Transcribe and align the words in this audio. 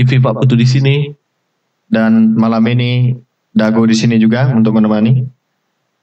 TV 0.00 0.16
Pak 0.16 0.40
Putu 0.40 0.56
di 0.56 0.64
sini. 0.64 1.12
Dan 1.92 2.32
malam 2.32 2.64
ini 2.72 3.12
Dago 3.52 3.84
di 3.84 3.92
sini 3.92 4.16
juga 4.16 4.48
untuk 4.48 4.80
menemani. 4.80 5.20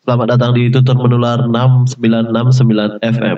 Selamat 0.05 0.37
datang 0.37 0.53
di 0.53 0.69
Tutur 0.69 1.01
Menular 1.01 1.49
6969 1.49 3.01
FM. 3.01 3.37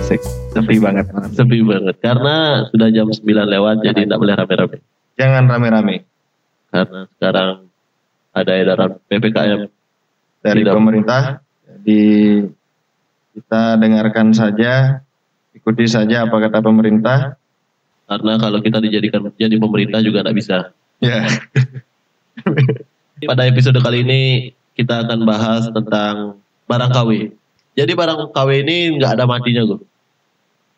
Asik. 0.00 0.20
Sepi 0.56 0.76
banget. 0.80 1.06
Sepi 1.36 1.60
banget 1.60 1.96
karena 2.00 2.64
sudah 2.72 2.88
jam 2.92 3.08
9 3.08 3.24
lewat 3.26 3.76
jadi 3.84 4.08
tidak 4.08 4.20
boleh 4.20 4.34
rame-rame. 4.36 4.91
Jangan 5.16 5.44
rame-rame. 5.48 6.04
Karena 6.72 7.04
sekarang 7.16 7.68
ada 8.32 8.52
edaran 8.56 8.90
PPKM 9.06 9.68
Dari 10.42 10.60
Tidak. 10.64 10.74
pemerintah. 10.74 11.22
Jadi 11.68 12.02
kita 13.36 13.76
dengarkan 13.78 14.32
saja. 14.32 15.04
Ikuti 15.52 15.84
saja 15.84 16.24
apa 16.24 16.36
kata 16.40 16.64
pemerintah. 16.64 17.36
karena 18.02 18.36
kalau 18.36 18.60
kita 18.60 18.76
dijadikan 18.76 19.24
jadi 19.40 19.56
pemerintah 19.56 20.04
juga 20.04 20.20
tidak 20.20 20.36
bisa. 20.36 20.58
Ya. 21.00 21.24
Pada 23.30 23.48
episode 23.48 23.78
kali 23.80 24.04
ini 24.04 24.20
kita 24.76 25.06
akan 25.06 25.24
bahas 25.24 25.68
tentang 25.72 26.36
barang 26.68 26.90
KW. 26.92 27.10
Jadi 27.72 27.92
barang 27.96 28.36
KW 28.36 28.48
ini 28.66 29.00
nggak 29.00 29.16
ada 29.16 29.24
matinya, 29.24 29.64
Gu. 29.64 29.76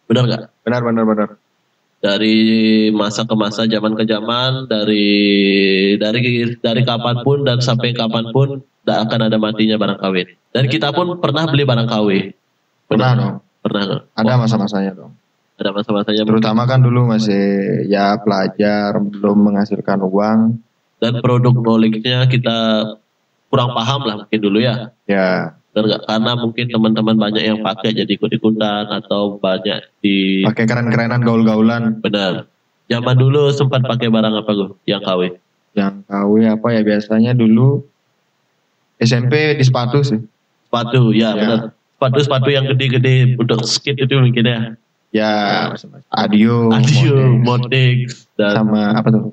Benar 0.06 0.23
nggak? 0.30 0.42
Benar, 0.62 0.80
benar, 0.84 1.05
benar. 1.09 1.28
Dari 2.05 2.37
masa 2.93 3.25
ke 3.25 3.33
masa, 3.33 3.65
zaman 3.65 3.97
ke 3.97 4.05
zaman, 4.05 4.69
dari 4.69 5.09
dari 5.97 6.53
dari 6.61 6.83
kapan 6.85 7.25
pun 7.25 7.49
dan 7.49 7.65
sampai 7.65 7.97
kapan 7.97 8.29
pun 8.29 8.61
tidak 8.61 9.09
akan 9.09 9.20
ada 9.33 9.41
matinya 9.41 9.81
barang 9.81 9.97
KW. 9.97 10.15
ini. 10.20 10.34
Dan 10.53 10.69
kita 10.69 10.93
pun 10.93 11.17
pernah 11.17 11.48
beli 11.48 11.65
barang 11.65 11.89
KW. 11.89 12.09
Pernah 12.93 13.11
dong. 13.17 13.34
Pernah? 13.65 14.05
Ada 14.12 14.33
masa-masanya 14.37 14.93
dong. 14.93 15.17
Ada 15.56 15.70
masa-masanya 15.73 16.23
Terutama 16.28 16.69
kan 16.69 16.84
dulu 16.84 17.09
masih 17.09 17.89
ya 17.89 18.21
pelajar 18.21 19.00
belum 19.00 19.39
menghasilkan 19.50 20.05
uang. 20.05 20.61
dan 21.03 21.21
produk 21.21 21.53
knowledge-nya 21.53 22.25
kita 22.33 22.56
kurang 23.53 23.77
paham 23.77 24.00
lah 24.09 24.15
mungkin 24.25 24.41
dulu 24.41 24.56
ya. 24.56 24.89
Ya? 25.05 25.53
Karena 25.75 26.39
mungkin 26.39 26.70
teman-teman 26.70 27.19
banyak 27.19 27.42
yang 27.42 27.58
pakai 27.58 27.91
jadi 27.91 28.06
ikut-ikutan 28.14 28.86
atau 28.94 29.42
banyak 29.42 29.83
di 29.98 30.47
pakai 30.47 30.70
keren-kerenan 30.70 31.27
gaul-gaulan. 31.27 31.98
benar. 31.98 32.47
Zaman 32.86 33.16
dulu 33.19 33.50
sempat 33.50 33.83
pakai 33.83 34.06
barang 34.06 34.34
apa 34.39 34.50
gue? 34.55 34.70
Yang 34.86 35.03
KW. 35.03 35.20
Yang 35.75 35.94
KW 36.06 36.33
apa 36.47 36.69
ya 36.70 36.81
biasanya 36.86 37.33
dulu 37.34 37.83
SMP 39.03 39.58
di 39.58 39.64
sepatu 39.66 40.06
sih. 40.06 40.20
Sepatu, 40.70 41.11
ya, 41.11 41.34
Ya. 41.34 41.42
benar. 41.42 41.61
Sepatu-sepatu 41.98 42.48
yang 42.53 42.64
gede-gede 42.70 43.34
untuk 43.34 43.64
skate 43.66 44.06
itu 44.06 44.14
mungkin 44.20 44.44
ya. 44.47 44.59
Ya, 45.14 45.34
Adio, 46.11 46.75
Adio, 46.75 47.38
Modex, 47.38 48.27
dan 48.34 48.59
sama 48.66 48.98
apa 48.98 49.09
tuh? 49.14 49.31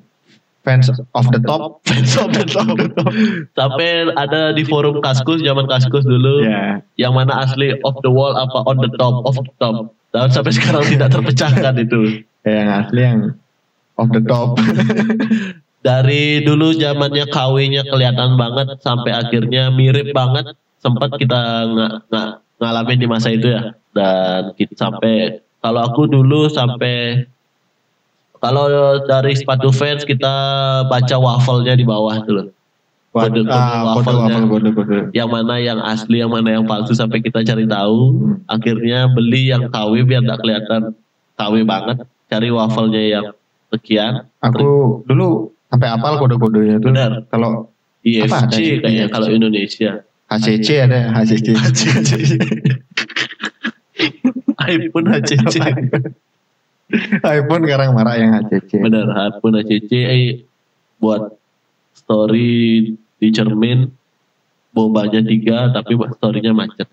Fans 0.62 0.86
of 0.90 1.26
the 1.34 1.42
top. 1.42 1.82
Fans 1.82 2.14
of 2.14 2.30
the 2.30 2.46
Top. 2.46 2.78
Sampai 3.58 4.06
ada 4.14 4.54
di 4.54 4.62
forum 4.62 5.02
Kaskus, 5.02 5.42
zaman 5.42 5.66
Kaskus 5.66 6.06
dulu. 6.06 6.46
Ya, 6.46 6.78
Yang 6.94 7.12
mana 7.18 7.42
asli 7.42 7.74
off 7.82 7.98
the 8.06 8.10
wall 8.10 8.38
apa 8.38 8.62
on 8.70 8.78
the 8.78 8.90
top, 8.94 9.26
off 9.26 9.42
the 9.42 9.54
top. 9.58 9.90
Dan 10.14 10.30
sampai 10.30 10.54
sekarang 10.54 10.86
tidak 10.86 11.10
terpecahkan 11.10 11.74
itu. 11.82 12.22
yang 12.46 12.70
asli 12.70 13.00
yang 13.02 13.20
of 13.98 14.08
the 14.14 14.22
top. 14.22 14.54
dari 15.82 16.46
dulu 16.46 16.70
zamannya 16.78 17.26
KW-nya 17.26 17.82
kelihatan 17.90 18.38
banget 18.38 18.78
sampai 18.80 19.12
akhirnya 19.12 19.68
mirip 19.74 20.14
banget 20.14 20.54
sempat 20.78 21.10
kita 21.18 21.66
nggak 21.66 21.92
nggak 22.06 22.30
ngalamin 22.62 22.98
di 23.02 23.06
masa 23.10 23.34
itu 23.34 23.50
ya 23.50 23.74
dan 23.90 24.54
kita 24.54 24.78
sampai 24.78 25.42
kalau 25.58 25.82
aku 25.82 26.06
dulu 26.06 26.46
sampai 26.46 27.26
kalau 28.42 28.66
dari 29.00 29.32
sepatu 29.32 29.70
fans 29.70 30.02
kita 30.02 30.34
baca 30.84 31.16
wafelnya 31.16 31.72
di 31.72 31.84
bawah 31.84 32.18
dulu 32.20 32.50
Kode- 33.12 33.44
kode 33.44 33.52
ah, 33.52 33.92
kode 33.92 34.08
wafelnya. 34.08 34.36
kode 34.42 34.70
kode. 34.72 34.98
yang 35.12 35.28
mana 35.28 35.60
yang 35.60 35.76
asli 35.78 36.18
yang 36.18 36.28
mana 36.28 36.48
yang 36.50 36.64
palsu 36.64 36.92
sampai 36.92 37.20
kita 37.20 37.40
cari 37.42 37.64
tahu 37.64 38.00
Hmm. 38.10 38.40
akhirnya 38.46 39.04
beli 39.06 39.46
yang 39.46 39.68
KW 39.68 40.02
biar 40.02 40.20
nggak 40.22 40.40
kelihatan 40.40 40.96
KW 41.34 41.54
banget 41.62 41.96
cari 42.26 42.48
wafelnya 42.48 43.02
yang 43.02 43.26
sekian 43.68 44.24
Aku 44.40 45.04
dulu 45.04 45.52
sampai 45.68 45.88
apal 45.88 46.16
kode-kodenya 46.18 46.76
tuh. 46.76 46.88
Benar. 46.88 47.24
Kalau 47.28 47.68
IFC 48.02 48.80
kayaknya 48.80 49.06
kalau 49.08 49.28
Indonesia. 49.28 50.02
HCC 50.26 50.68
ada 50.82 51.12
HCC. 51.14 51.52
iPhone 54.62 55.06
HCC. 55.06 55.54
iPhone 57.38 57.62
sekarang 57.64 57.96
marah 57.96 58.16
yang 58.20 58.32
HCC. 58.36 58.82
Benar, 58.82 59.08
iPhone 59.32 59.56
HCC 59.60 59.90
eh, 60.04 60.32
buat 60.98 61.34
story 61.96 62.92
di 62.94 63.28
cermin 63.30 63.90
bombanya 64.72 65.20
tiga 65.20 65.68
tapi 65.70 65.94
storynya 66.16 66.56
macet 66.56 66.88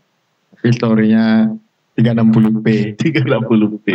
Tapi 0.54 0.68
story-nya 0.76 1.56
360p. 1.96 2.68
360p 3.00 3.88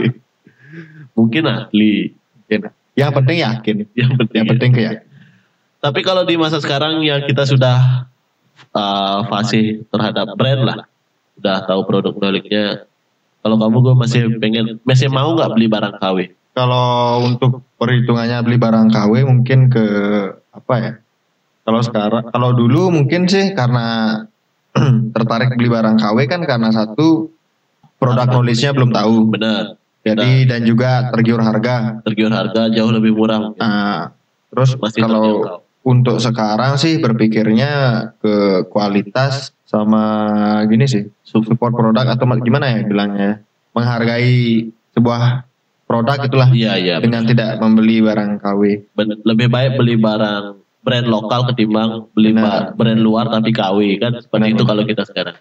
mungkin 1.15 1.43
asli 1.47 2.11
Mungkin. 2.44 2.71
Yang 2.94 3.11
penting 3.16 3.37
yakin. 3.43 3.76
yang 3.97 4.12
penting, 4.15 4.37
Yang 4.37 4.47
penting 4.55 4.71
kayak 4.72 4.94
tapi 5.84 6.00
kalau 6.00 6.25
di 6.25 6.41
masa 6.41 6.65
sekarang 6.65 7.05
yang 7.05 7.21
kita 7.28 7.44
sudah 7.44 8.09
uh, 8.72 9.21
fasih 9.28 9.84
terhadap 9.93 10.32
brand 10.32 10.65
lah 10.65 10.88
udah 11.37 11.61
tahu 11.69 11.84
produk 11.84 12.16
knowledge-nya 12.16 12.88
kalau 13.44 13.56
kamu 13.60 13.77
gue 13.84 13.94
masih 14.00 14.22
pengen 14.41 14.81
masih 14.88 15.12
mau 15.12 15.37
nggak 15.37 15.53
beli 15.53 15.69
barang 15.69 15.94
KW 16.00 16.19
kalau 16.55 17.19
untuk 17.27 17.66
perhitungannya 17.82 18.38
beli 18.47 18.56
barang 18.62 18.87
KW 18.94 19.27
mungkin 19.27 19.66
ke 19.75 19.87
apa 20.55 20.75
ya? 20.78 20.93
Kalau 21.65 21.81
sekarang, 21.82 22.31
kalau 22.31 22.55
dulu 22.55 22.94
mungkin 22.94 23.27
sih 23.27 23.59
karena 23.59 24.22
tertarik 25.19 25.59
beli 25.59 25.66
barang 25.66 25.99
KW 25.99 26.19
kan 26.31 26.47
karena 26.47 26.71
satu 26.71 27.27
produk 27.99 28.31
knowledge-nya 28.31 28.71
belum 28.71 28.94
tahu. 28.94 29.34
benar 29.34 29.75
Jadi 30.05 30.44
dan 30.47 30.62
juga 30.62 31.11
tergiur 31.11 31.41
harga. 31.43 32.05
tergiur 32.06 32.31
harga 32.31 32.71
jauh 32.71 32.93
lebih 32.93 33.16
murah. 33.16 33.50
Nah, 33.56 34.12
terus 34.53 34.76
Masih 34.78 35.00
kalau 35.00 35.26
terjangkau. 35.43 35.59
untuk 35.88 36.16
sekarang 36.22 36.76
sih 36.76 37.00
berpikirnya 37.03 37.72
ke 38.22 38.69
kualitas 38.69 39.54
sama 39.65 40.03
gini 40.69 40.85
sih 40.85 41.09
support 41.25 41.73
produk 41.73 42.05
atau 42.07 42.29
gimana 42.39 42.69
ya 42.69 42.81
bilangnya 42.85 43.31
menghargai 43.75 44.69
sebuah 44.95 45.43
produk 45.85 46.17
itulah 46.23 46.49
Iya 46.49 46.73
iya. 46.79 46.97
dengan 46.99 47.27
tidak 47.27 47.61
membeli 47.61 48.01
barang 48.01 48.41
KW. 48.41 48.63
Lebih 49.25 49.49
baik 49.51 49.77
beli 49.77 50.01
barang 50.01 50.45
brand 50.85 51.07
lokal 51.09 51.49
ketimbang 51.53 52.09
beli 52.13 52.33
Benar. 52.33 52.77
brand 52.77 53.01
luar 53.01 53.29
tapi 53.29 53.51
KW 53.51 53.79
kan 53.99 54.17
seperti 54.17 54.53
Benar. 54.53 54.57
itu 54.57 54.63
kalau 54.65 54.83
kita 54.85 55.03
sekarang. 55.05 55.37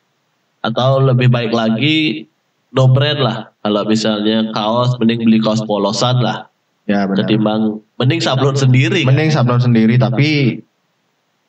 Atau 0.63 1.03
lebih 1.03 1.27
baik 1.27 1.51
lagi 1.51 2.27
no 2.71 2.89
brand 2.91 3.19
lah. 3.19 3.37
Kalau 3.59 3.83
misalnya 3.85 4.49
kaos 4.51 4.95
mending 4.97 5.23
beli 5.23 5.39
kaos 5.39 5.61
polosan 5.63 6.19
lah 6.19 6.47
Ya 6.83 7.07
benar. 7.07 7.23
ketimbang 7.23 7.61
mending 7.95 8.19
sablon 8.19 8.55
sendiri. 8.57 9.07
Mending 9.07 9.31
sablon 9.31 9.61
sendiri 9.61 9.95
tapi 9.95 10.59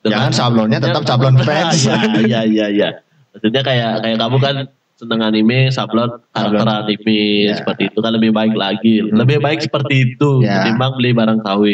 jangan 0.04 0.31
sablonnya 0.31 0.78
tetap 0.78 1.03
sablon 1.04 1.37
fans. 1.47 1.88
Iya 2.20 2.44
iya 2.44 2.66
iya. 2.69 2.88
Maksudnya 3.32 3.62
kayak 3.62 3.92
kayak 4.00 4.19
kamu 4.20 4.37
kan 4.38 4.56
seneng 4.94 5.20
anime, 5.20 5.69
sablon 5.69 6.22
karakter 6.31 6.69
anime 6.70 7.50
Ya. 7.50 7.59
seperti 7.59 7.91
itu 7.91 7.98
kan 7.98 8.12
lebih 8.15 8.31
baik 8.31 8.54
lagi. 8.54 9.03
Hmm. 9.03 9.16
Lebih 9.16 9.38
baik 9.41 9.60
seperti 9.62 10.15
itu 10.15 10.41
Ya. 10.41 10.62
ketimbang 10.62 10.94
beli 10.94 11.10
barang 11.10 11.41
KW. 11.41 11.65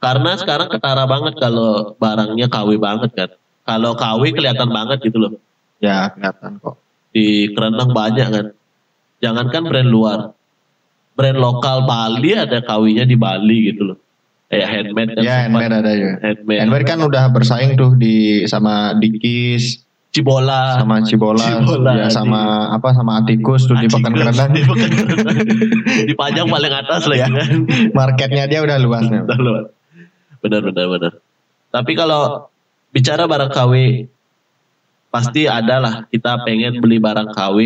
Karena 0.00 0.32
sekarang 0.34 0.68
ketara 0.68 1.04
banget 1.04 1.36
kalau 1.36 1.92
barangnya 1.96 2.46
KW 2.48 2.78
banget 2.78 3.10
kan. 3.12 3.30
Kalau 3.66 3.92
KW 3.94 4.22
kelihatan 4.32 4.68
banget 4.68 4.98
gitu 5.02 5.18
loh. 5.18 5.32
ya 5.80 6.12
kelihatan 6.12 6.60
kok. 6.60 6.76
Di 7.10 7.50
kerenang 7.50 7.90
banyak 7.90 8.28
kan. 8.28 8.46
Jangankan 9.20 9.62
brand 9.64 9.90
luar. 9.90 10.18
Brand 11.12 11.36
lokal 11.36 11.84
Bali 11.84 12.32
ada 12.32 12.64
KW-nya 12.64 13.04
di 13.04 13.12
Bali 13.12 13.68
gitu 13.68 13.92
loh. 13.92 13.98
Kayak 14.50 14.68
handmade 14.68 15.10
kan. 15.14 15.22
Ya 15.22 15.26
sempat- 15.38 15.42
handmade 15.62 15.74
ada 15.76 15.92
ya. 15.92 16.10
handmade. 16.20 16.58
Handmade 16.58 16.84
kan 16.84 16.98
udah 17.00 17.24
bersaing 17.30 17.72
tuh 17.74 17.94
di 17.94 18.14
sama 18.44 18.98
Dikis, 18.98 19.86
Cibola. 20.10 20.74
sama 20.76 21.06
Cibola, 21.06 21.38
Cibola, 21.38 21.90
ya 21.94 22.10
sama 22.10 22.40
apa 22.68 22.90
sama 22.90 23.22
Atikus 23.22 23.64
tuh 23.64 23.78
di 23.78 23.86
Pekan 23.86 24.10
Atikus, 24.10 24.26
Kerenang. 24.26 24.50
Di 24.58 24.62
Pekan 24.64 24.90
Kerenang. 24.90 25.36
Dipajang 26.04 26.46
paling 26.46 26.74
atas 26.74 27.02
lagi 27.06 27.20
Ya. 27.20 27.28
kan. 27.30 27.48
Marketnya 27.94 28.44
dia 28.44 28.60
udah 28.60 28.76
luas. 28.76 29.06
Udah. 29.06 29.70
Benar 30.40 30.60
benar 30.66 30.86
benar. 30.88 31.12
Tapi 31.70 31.92
kalau 31.94 32.50
bicara 32.90 33.22
barang 33.24 33.54
KW 33.54 33.72
pasti 35.08 35.46
ada 35.46 35.78
lah 35.78 35.94
kita 36.06 36.42
pengen 36.42 36.78
beli 36.78 36.98
barang 36.98 37.30
KW 37.30 37.58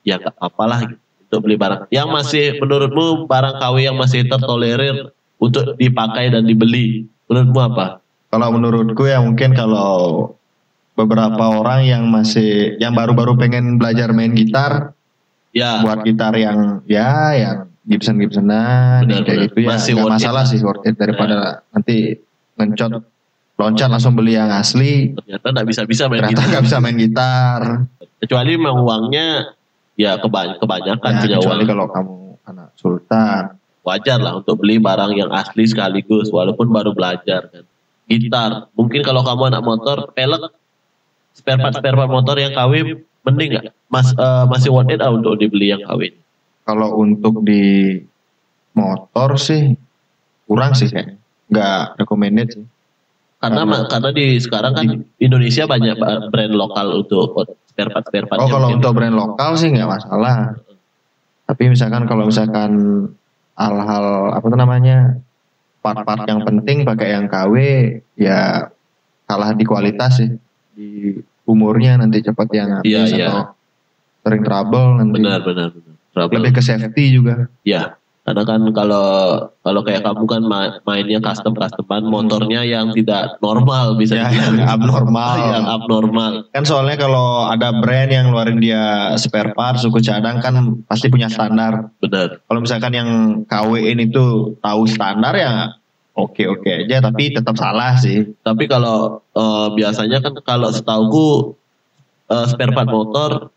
ya 0.00 0.16
gak 0.16 0.36
apalah 0.36 0.80
gitu, 0.84 0.96
untuk 1.26 1.40
beli 1.44 1.56
barang. 1.56 1.80
Yang 1.90 2.08
masih 2.08 2.44
menurutmu 2.56 3.28
barang 3.28 3.56
KW 3.56 3.76
yang 3.82 3.96
masih 3.96 4.24
tertolerir 4.24 5.12
untuk 5.40 5.74
dipakai 5.74 6.28
dan 6.28 6.44
dibeli 6.44 7.08
Menurutmu 7.26 7.60
apa? 7.64 8.02
Kalau 8.26 8.48
menurutku 8.50 9.02
ya 9.04 9.18
mungkin 9.18 9.54
kalau 9.54 10.34
beberapa 10.92 11.38
orang 11.52 11.82
yang 11.82 12.02
masih 12.06 12.74
yang 12.76 12.92
baru-baru 12.92 13.34
pengen 13.36 13.74
belajar 13.76 14.10
main 14.10 14.30
gitar 14.30 14.92
Ya, 15.50 15.82
buat 15.82 16.02
gitar 16.02 16.30
yang 16.34 16.78
ya 16.84 17.34
yang 17.34 17.56
Gibson 17.82 18.18
Gibsonan 18.18 19.02
Benar, 19.02 19.22
kayak 19.22 19.26
benar. 19.26 19.46
gitu 19.46 19.58
ya 19.58 19.68
Masih 19.68 19.92
it 19.92 20.06
masalah 20.06 20.42
lah. 20.42 20.46
sih 20.46 20.58
worth 20.60 20.84
it 20.84 20.94
daripada 20.94 21.36
nanti 21.68 22.14
ngencot 22.54 23.02
loncat 23.56 23.88
langsung 23.88 24.14
beli 24.14 24.34
yang 24.34 24.46
asli 24.48 25.10
ternyata 25.12 25.46
nggak 25.50 25.66
bisa-bisa 25.66 26.06
main 26.06 26.22
ternyata 26.22 26.38
gitar. 26.38 26.50
nggak 26.50 26.64
bisa 26.64 26.76
main 26.78 26.96
gitar 26.96 27.60
Kecuali 28.18 28.50
memang 28.54 28.78
uangnya 28.78 29.26
ya 29.94 30.16
kebany- 30.16 30.56
kebanyakan 30.56 31.12
ya, 31.18 31.22
kecuali 31.34 31.62
uang. 31.62 31.68
kalau 31.68 31.86
kamu 31.88 32.14
anak 32.46 32.68
sultan 32.74 33.42
Wajar 33.90 34.18
lah 34.18 34.32
untuk 34.36 34.54
beli 34.56 34.78
barang 34.78 35.12
yang 35.12 35.30
asli 35.30 35.66
sekaligus 35.66 36.30
walaupun 36.30 36.70
baru 36.70 36.90
belajar 36.90 37.50
kan. 37.50 37.64
Gitar, 38.06 38.50
mungkin 38.72 39.02
kalau 39.02 39.20
kamu 39.20 39.50
anak 39.50 39.62
motor, 39.62 40.10
pelek, 40.10 40.50
spare 41.32 41.58
part 41.58 41.74
spare 41.74 41.94
part 41.94 42.06
motor 42.08 42.34
yang 42.36 42.50
KW 42.50 42.74
mending 43.20 43.50
nggak? 43.52 43.64
Mas 43.86 44.10
eh, 44.10 44.44
masih 44.46 44.70
worth 44.70 44.88
it 44.88 44.98
ah 44.98 45.10
untuk 45.10 45.34
dibeli 45.36 45.70
yang 45.70 45.82
KW. 45.82 46.14
kalau 46.60 46.94
untuk 46.96 47.42
di 47.42 47.98
motor 48.72 49.34
sih 49.34 49.74
kurang 50.44 50.70
sih 50.72 50.86
kayaknya 50.86 51.18
nggak 51.48 51.82
recommended 51.98 52.48
sih 52.52 52.64
Karena 53.36 53.64
Karena- 53.64 53.88
karena 53.88 54.10
di 54.12 54.26
sekarang 54.36 54.72
kan 54.72 54.86
Indonesia 55.18 55.64
banyak 55.64 55.96
ba- 55.96 56.28
brand 56.28 56.52
lokal 56.52 56.94
untuk 56.96 57.34
spare 57.66 57.90
part 57.90 58.06
spare 58.06 58.26
part. 58.26 58.38
oh 58.38 58.46
kalau 58.46 58.70
untuk 58.70 58.92
brand 58.92 59.16
lokal 59.16 59.56
sih 59.56 59.68
nggak 59.68 59.88
masalah 59.88 60.54
tapi 61.42 61.62
misalkan 61.66 62.06
kalau 62.06 62.22
misalkan 62.24 62.70
hal-hal 63.54 64.06
apa 64.32 64.44
tuh 64.44 64.58
namanya 64.58 64.98
part-part 65.80 66.24
yang 66.24 66.42
penting 66.42 66.84
pakai 66.84 67.12
yang 67.12 67.26
KW 67.26 67.54
ya 68.14 68.68
kalah 69.24 69.52
di 69.52 69.64
kualitas 69.64 70.18
sih 70.18 70.30
di 70.72 71.16
umurnya 71.44 71.96
nanti 71.96 72.20
cepat 72.20 72.48
yang 72.50 72.68
habis 72.76 72.88
Iya, 72.88 73.02
iya. 73.06 73.28
atau 73.28 73.42
sering 74.20 74.42
trouble 74.42 74.88
nanti 74.98 75.16
benar 75.16 75.40
benar 75.40 75.68
benar. 75.72 75.94
Trouble. 76.10 76.34
lebih 76.36 76.50
ke 76.52 76.62
safety 76.62 77.04
juga 77.12 77.46
Ya, 77.62 77.94
karena 78.30 78.46
kan 78.46 78.62
kalau 78.70 79.06
kalau 79.66 79.82
kayak 79.82 80.06
kamu 80.06 80.22
kan 80.30 80.42
ma- 80.46 80.78
mainnya 80.86 81.18
custom 81.18 81.50
customan 81.58 82.06
motornya 82.06 82.62
yang 82.62 82.94
tidak 82.94 83.34
normal 83.42 83.98
bisa 83.98 84.14
ya, 84.14 84.30
dibilang. 84.30 84.54
yang 84.54 84.70
abnormal 84.70 85.34
yang 85.50 85.66
abnormal. 85.66 86.32
kan 86.54 86.62
soalnya 86.62 86.94
kalau 86.94 87.50
ada 87.50 87.74
brand 87.82 88.06
yang 88.14 88.30
ngeluarin 88.30 88.62
dia 88.62 89.10
spare 89.18 89.50
part 89.50 89.82
suku 89.82 89.98
cadang 89.98 90.38
kan 90.38 90.78
pasti 90.86 91.10
punya 91.10 91.26
standar 91.26 91.90
Benar. 91.98 92.46
kalau 92.46 92.62
misalkan 92.62 92.94
yang 92.94 93.10
KW 93.50 93.82
ini 93.82 94.06
tuh 94.06 94.54
tahu 94.62 94.86
standar 94.86 95.34
ya 95.34 95.74
oke 96.14 96.46
oke 96.46 96.86
aja 96.86 97.02
tapi 97.02 97.34
tetap 97.34 97.58
salah 97.58 97.98
sih 97.98 98.30
Tapi 98.46 98.70
kalau 98.70 99.26
eh, 99.34 99.66
biasanya 99.74 100.22
kan 100.22 100.38
kalau 100.46 100.70
setauku 100.70 101.58
eh, 102.30 102.46
spare 102.46 102.70
part 102.70 102.86
motor 102.86 103.50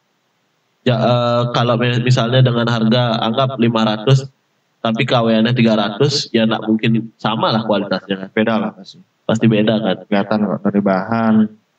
ya 0.82 0.98
eh, 0.98 1.42
kalau 1.54 1.78
mi- 1.78 2.02
misalnya 2.02 2.42
dengan 2.42 2.66
harga 2.66 3.22
anggap 3.22 3.62
500 3.62 4.43
tapi 4.84 5.08
KW-nya 5.08 5.56
300 5.56 6.36
ya 6.36 6.44
nggak 6.44 6.64
mungkin 6.68 6.92
sama 7.16 7.56
lah 7.56 7.64
kualitasnya 7.64 8.28
kan. 8.28 8.30
beda 8.36 8.54
lah 8.60 8.72
pasti 8.76 9.00
Pasti 9.24 9.46
beda 9.48 9.80
kan. 9.80 9.96
kelihatan 10.12 10.38
kok 10.44 10.60
dari 10.68 10.82
bahan 10.84 11.36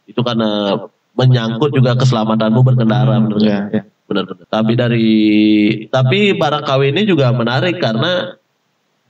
Itu 0.09 0.25
karena 0.25 0.81
menyangkut 1.13 1.77
juga 1.77 1.93
keselamatanmu 2.01 2.61
berkendara 2.65 3.21
nggak? 3.21 3.45
ya, 3.45 3.61
ya. 3.69 3.83
benar-benar. 4.09 4.49
Tapi 4.49 4.73
dari 4.73 5.09
tapi 5.93 6.33
barang 6.33 6.65
KW 6.65 6.81
ini 6.97 7.03
juga 7.05 7.29
menarik 7.37 7.77
karena 7.77 8.41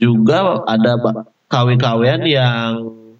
juga 0.03 0.67
ada 0.67 0.99
KW-KWan 1.47 2.27
yang 2.27 2.71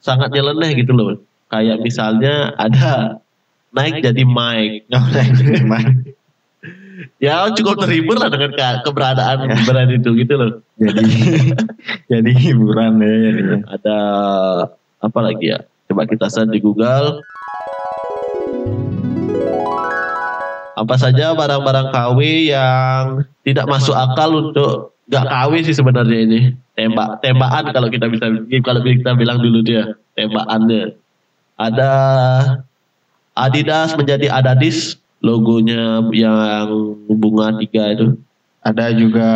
sangat 0.03 0.35
nyeleneh 0.35 0.75
gitu 0.75 0.91
loh. 0.91 1.15
Kayak 1.47 1.87
misalnya 1.87 2.51
ada 2.59 3.23
naik 3.71 4.03
jadi 4.03 4.23
mic. 4.27 4.91
Ya 7.19 7.49
cukup 7.55 7.81
terhibur 7.83 8.17
lah 8.21 8.29
dengan 8.31 8.53
ke- 8.55 8.81
keberadaan 8.87 9.49
brand 9.67 9.91
itu 9.91 10.11
gitu 10.19 10.35
loh. 10.37 10.51
jadi 10.79 11.05
jadi 12.13 12.31
hiburan 12.33 13.01
ya 13.01 13.15
jadinya. 13.31 13.59
Ada 13.75 13.99
apa 15.03 15.19
lagi 15.23 15.55
ya? 15.55 15.59
Coba 15.91 16.09
kita 16.09 16.27
search 16.31 16.53
di 16.53 16.61
Google. 16.63 17.25
Apa 20.75 20.99
saja 20.99 21.31
barang-barang 21.39 21.95
KW 21.95 22.19
yang 22.51 23.23
tidak 23.47 23.67
masuk 23.71 23.95
akal 23.95 24.51
untuk 24.51 24.99
nggak 25.07 25.25
KW 25.31 25.53
sih 25.63 25.77
sebenarnya 25.77 26.19
ini. 26.27 26.41
Tembak, 26.75 27.23
tembakan 27.23 27.71
kalau 27.71 27.87
kita 27.87 28.11
bisa 28.11 28.27
kalau 28.67 28.83
kita 28.83 29.15
bilang 29.15 29.39
dulu 29.39 29.63
dia 29.63 29.95
tembakannya. 30.19 30.99
Ada 31.55 31.93
Adidas 33.35 33.95
menjadi 33.95 34.27
Adadis 34.31 34.99
logonya 35.25 36.05
yang 36.13 36.69
bunga 37.09 37.57
tiga 37.65 37.97
itu. 37.97 38.07
ada 38.65 38.93
juga 38.97 39.29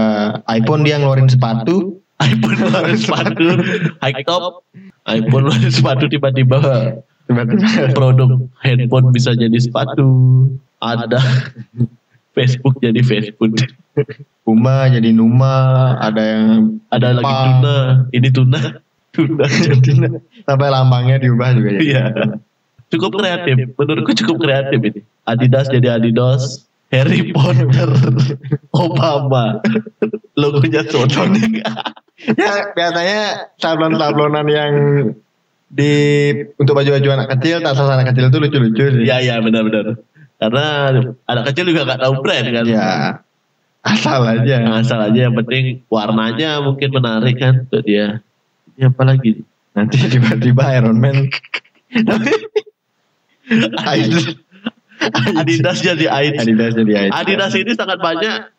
iPhone 0.48 0.84
dia 0.84 1.00
ngeluarin 1.00 1.28
sepatu. 1.28 2.00
iPhone 2.28 2.56
ngeluarin 2.60 2.96
sepatu. 3.00 3.46
High 4.04 4.24
top. 4.24 4.64
iPhone 5.08 5.48
ngeluarin 5.48 5.72
sepatu 5.72 6.04
tiba-tiba. 6.08 6.60
Tiba-tiba. 7.28 7.92
Produk 7.96 8.48
handphone 8.64 9.12
bisa 9.12 9.36
jadi 9.36 9.56
sepatu. 9.56 10.08
Ada. 10.80 11.20
Facebook 12.36 12.80
jadi 12.80 13.00
Facebook. 13.04 13.52
Puma 14.44 14.88
jadi 14.88 15.12
Numa. 15.12 15.96
Ada 16.00 16.22
yang 16.24 16.44
ada 16.88 17.08
lagi 17.16 17.24
Jepang. 17.28 17.48
tuna. 17.60 17.76
Ini 18.12 18.28
tuna. 18.32 18.60
Tuna 19.08 19.48
jadi 19.48 20.20
sampai 20.44 20.68
lambangnya 20.68 21.16
diubah 21.16 21.56
juga 21.56 21.74
ya 21.74 21.80
iya 21.80 22.04
cukup 22.92 23.20
kreatif. 23.20 23.54
menurutku 23.76 24.12
cukup 24.24 24.36
kreatif 24.44 24.78
ini. 24.80 25.00
Adidas 25.24 25.68
jadi 25.68 26.00
Adidas 26.00 26.68
Harry 26.88 27.32
Potter 27.32 27.90
Obama. 28.74 29.60
Logonya 30.40 30.86
Sonic 30.86 31.66
ya 32.34 32.52
biasanya 32.74 33.50
sablon-sablonan 33.58 34.46
yang 34.50 34.72
di 35.68 35.92
untuk 36.56 36.74
baju-baju 36.74 37.08
anak 37.14 37.28
kecil 37.38 37.60
tas 37.60 37.78
anak 37.78 38.14
kecil 38.14 38.30
itu 38.30 38.38
lucu-lucu 38.40 38.84
sih. 38.98 39.02
Iya 39.04 39.16
iya 39.22 39.34
benar-benar. 39.42 39.98
Karena 40.38 40.66
anak 41.26 41.44
kecil 41.52 41.74
juga 41.74 41.86
nggak 41.86 42.00
tahu 42.02 42.14
brand 42.22 42.46
kan. 42.50 42.64
ya. 42.66 42.88
Asal 43.82 44.20
aja. 44.26 44.56
Asal 44.78 45.00
aja 45.10 45.20
yang 45.28 45.34
penting 45.38 45.82
warnanya 45.90 46.62
mungkin 46.62 46.88
menarik 46.94 47.36
kan? 47.38 47.66
Untuk 47.66 47.82
dia. 47.82 48.22
Ini 48.78 48.90
apa 48.94 49.02
lagi? 49.02 49.42
nanti 49.78 49.94
tiba-tiba 50.10 50.74
Iron 50.74 50.98
Man 50.98 51.30
Adidas 53.80 54.24
Adidas 55.34 55.78
jadi 55.78 56.04
AIDS. 56.06 56.38
Adidas 56.42 56.72
jadi 56.74 56.92
Adidas. 57.06 57.14
Adidas 57.16 57.52
ini 57.54 57.72
sangat 57.72 57.98
banyak 57.98 58.50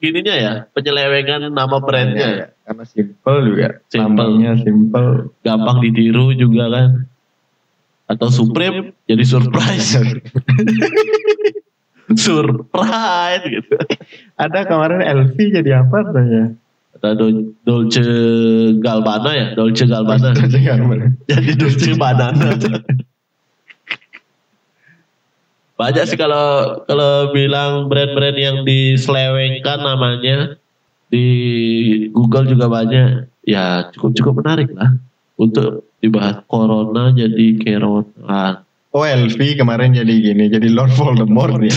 gininya 0.00 0.34
ya 0.34 0.52
penyelewengan 0.70 1.48
nama 1.48 1.76
brandnya. 1.80 2.28
Ya, 2.28 2.46
karena 2.62 2.84
simple 2.84 3.36
juga 3.46 3.68
Simple. 3.88 4.00
lambangnya 4.00 4.52
simple 4.60 5.08
Gampang 5.40 5.78
ditiru 5.80 6.32
juga 6.32 6.64
kan. 6.68 6.88
Atau 8.04 8.28
Supreme 8.28 8.92
jadi 9.06 9.24
surprise. 9.24 9.96
surprise 12.14 13.42
gitu. 13.48 13.74
ada 14.36 14.60
kemarin 14.68 15.00
LV 15.00 15.36
jadi 15.40 15.80
apa 15.80 16.04
tanya 16.12 16.52
Ada 16.94 17.16
Dol- 17.16 17.56
Dolce 17.64 18.04
Gabbana 18.78 19.30
ya, 19.32 19.46
Dolce 19.56 19.84
Gabbana. 19.84 20.30
jadi 21.26 21.50
Dolce 21.56 21.90
Banana. 21.96 22.54
Banyak 25.74 26.04
sih 26.06 26.18
kalau 26.18 26.80
kalau 26.86 27.34
bilang 27.34 27.90
brand-brand 27.90 28.38
yang 28.38 28.56
diselewengkan 28.62 29.82
namanya 29.82 30.54
di 31.10 31.26
Google 32.14 32.46
juga 32.46 32.70
banyak. 32.70 33.26
Ya 33.44 33.90
cukup 33.92 34.16
cukup 34.16 34.34
menarik 34.40 34.70
lah 34.72 34.96
untuk 35.36 35.90
dibahas 35.98 36.40
Corona 36.46 37.10
jadi 37.10 37.46
Corona. 37.58 38.62
Oh 38.94 39.02
LV 39.02 39.58
kemarin 39.58 39.90
jadi 39.90 40.14
gini, 40.14 40.46
jadi 40.46 40.70
Lord 40.70 40.94
Voldemort 40.94 41.58
ya. 41.58 41.74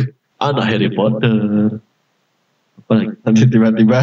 Anak 0.46 0.64
Harry 0.70 0.88
Potter. 0.94 1.82
Nanti 3.26 3.44
tiba-tiba 3.50 3.98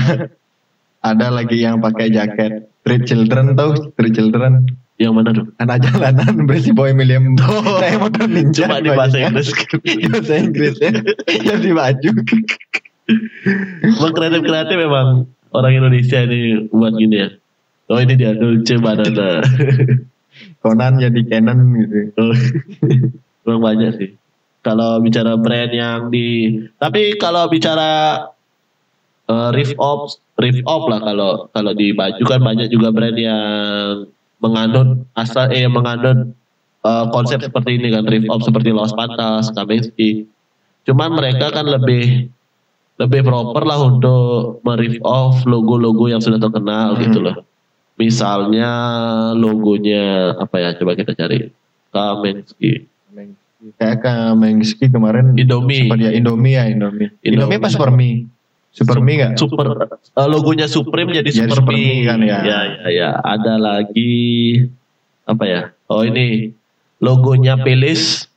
ada 1.09 1.27
lagi 1.31 1.63
yang 1.63 1.79
pakai 1.79 2.11
jaket 2.11 2.67
Street 2.83 3.03
Children 3.07 3.55
tahu 3.55 3.95
Street 3.95 4.13
Children 4.15 4.67
Yang 4.97 5.13
mana 5.13 5.29
tuh? 5.29 5.45
anak 5.61 5.77
jalanan 5.85 6.49
berisi 6.49 6.73
boy 6.73 6.89
William 6.97 7.37
naik 7.81 7.97
motor 8.03 8.25
ninja 8.25 8.65
Cuma 8.65 8.81
di 8.81 8.89
bahasa. 8.89 9.17
Inggris. 9.21 9.53
di 9.85 10.07
bahasa 10.13 10.33
Inggris 10.41 10.75
ya 10.81 10.89
jadi 11.29 11.69
baju 11.69 12.09
Emang 13.87 14.11
kreatif-kreatif 14.11 14.75
memang 14.75 15.07
orang 15.55 15.73
Indonesia 15.79 16.19
ini 16.27 16.67
buat 16.67 16.91
gini 16.97 17.23
ya. 17.23 17.29
Oh 17.87 18.03
ini 18.03 18.19
dia 18.19 18.35
Dolce 18.35 18.75
Banana. 18.83 19.39
Conan 20.59 20.99
jadi 20.99 21.21
Canon 21.23 21.59
gitu 21.79 21.97
Oh, 22.19 22.35
Memang 23.47 23.61
banyak 23.63 23.91
sih. 23.95 24.09
Kalau 24.59 24.99
bicara 24.99 25.39
brand 25.39 25.71
yang 25.71 26.11
di, 26.11 26.59
tapi 26.75 27.15
kalau 27.15 27.47
bicara 27.47 28.27
uh, 29.31 29.49
riff 29.55 29.71
off, 29.79 30.19
riff 30.35 30.59
off 30.67 30.91
lah 30.91 30.99
kalau 30.99 31.47
kalau 31.55 31.71
di 31.71 31.95
baju 31.95 32.19
kan 32.27 32.43
banyak 32.43 32.67
juga 32.67 32.91
brand 32.91 33.15
yang 33.15 34.03
menganut 34.37 35.05
asal 35.13 35.49
eh 35.49 35.65
menganut 35.65 36.31
eh, 36.83 37.05
konsep 37.09 37.41
seperti 37.41 37.77
ini 37.77 37.91
kan 37.91 38.05
riff 38.05 38.25
off 38.27 38.41
seperti 38.41 38.69
Los 38.69 38.93
Pantas, 38.93 39.49
Kaminsky. 39.51 40.25
Cuman 40.85 41.13
mereka 41.13 41.51
kan 41.51 41.67
lebih 41.67 42.31
lebih 42.97 43.21
proper 43.21 43.61
lah 43.61 43.77
untuk 43.77 44.57
meriff 44.63 44.97
off 45.03 45.45
logo-logo 45.45 46.07
yang 46.07 46.17
sudah 46.17 46.37
terkenal 46.37 46.95
Hmm. 46.95 47.01
gitu 47.03 47.19
loh. 47.21 47.43
Misalnya 47.97 48.69
logonya 49.33 50.37
apa 50.37 50.55
ya 50.57 50.69
coba 50.77 50.93
kita 50.93 51.13
cari 51.13 51.49
Kaminsky. 51.89 52.85
Kayak 53.81 54.05
ke 54.05 54.13
Mengski 54.37 54.85
kemarin 54.85 55.33
Indomie. 55.33 55.89
sempat 55.89 55.97
ya 55.97 56.13
Indomie 56.13 56.53
ya 56.53 56.69
Indomie. 56.69 57.09
Indomie, 57.25 57.57
Indomie. 57.57 57.57
apa 57.57 58.36
Supermi? 58.77 58.93
Supermi 58.93 59.11
nggak? 59.17 59.31
Super 59.41 59.65
eh, 59.73 60.27
logonya 60.29 60.67
Supreme 60.69 61.09
jadi 61.09 61.25
Jadi 61.33 61.49
Super 61.49 61.65
Super 61.65 61.73
Mi 61.73 61.81
Mi 61.81 62.05
kan 62.05 62.19
ya. 62.21 62.37
Ya 62.45 62.59
ya 62.61 62.87
ya. 62.93 63.09
Ada 63.25 63.57
lagi 63.57 64.13
apa 65.25 65.43
ya? 65.49 65.61
Oh 65.89 66.05
ini 66.05 66.53
logonya 67.01 67.57
Pelis 67.57 68.29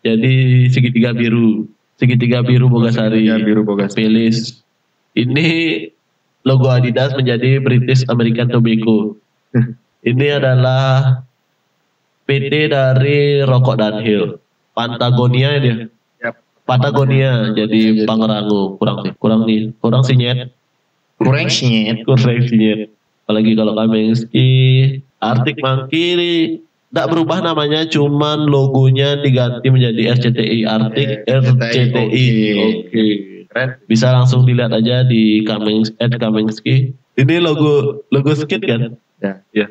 jadi 0.00 0.66
segitiga 0.72 1.12
biru. 1.12 1.68
Segitiga 2.00 2.40
biru 2.40 2.72
Bogasari. 2.72 3.28
Ya 3.28 3.36
biru 3.36 3.62
bogas. 3.62 3.92
Pelis. 3.92 4.64
Ini 5.12 5.48
logo 6.42 6.66
Adidas 6.72 7.12
menjadi 7.14 7.60
British 7.60 8.02
American 8.08 8.48
Tobacco. 8.48 9.20
Ini 10.10 10.42
adalah 10.42 11.22
PT 12.26 12.72
dari 12.72 13.44
Rokok 13.44 13.76
Dunhill. 13.78 14.40
Patagonia 14.74 15.60
dia. 15.62 15.86
Patagonia 16.72 17.52
jadi 17.52 18.08
Pangrango 18.08 18.80
kurang 18.80 19.04
sih. 19.04 19.12
Kurang 19.20 19.40
nih 19.44 19.76
kurang 19.84 20.02
sih 20.08 20.16
nyet. 20.16 20.48
Kurang 21.20 21.52
sih. 21.52 21.92
kurang 22.08 22.40
sih 22.48 22.56
nyet. 22.56 22.80
Apalagi 23.28 23.52
kalau 23.54 23.72
Kaminsky 23.76 24.50
Arctic 25.20 25.60
Monkey 25.60 26.16
tidak 26.92 27.06
berubah 27.08 27.40
namanya 27.40 27.88
cuman 27.88 28.48
logonya 28.48 29.20
diganti 29.20 29.68
menjadi 29.72 30.12
RCTI 30.12 30.58
Arctic 30.68 31.24
RCTI 31.24 32.26
oke. 32.60 33.06
Keren. 33.52 33.68
bisa 33.84 34.08
langsung 34.08 34.48
dilihat 34.48 34.72
aja 34.72 35.04
di 35.04 35.44
Kamings 35.44 35.92
at 36.00 36.16
ini 37.12 37.34
logo 37.36 38.00
logo 38.08 38.32
skit 38.32 38.64
kan? 38.64 38.96
Ya. 39.20 39.44
ya 39.52 39.68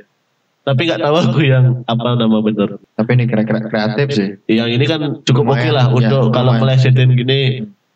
tapi 0.62 0.86
nggak 0.86 1.02
tahu 1.02 1.16
aku 1.18 1.42
yang 1.42 1.82
apa 1.90 2.14
nama 2.14 2.38
bener 2.38 2.78
Tapi 2.94 3.10
ini 3.18 3.26
kira-kira 3.26 3.66
kreatif 3.66 4.08
sih. 4.14 4.30
yang 4.46 4.70
ini 4.70 4.86
kan 4.86 5.26
cukup 5.26 5.58
oke 5.58 5.58
Lumayan, 5.58 5.74
lah 5.74 5.86
ya, 5.90 5.94
untuk 5.98 6.24
kalau 6.30 6.54
lumayan. 6.54 6.78
melesetin 6.78 7.10
gini 7.18 7.42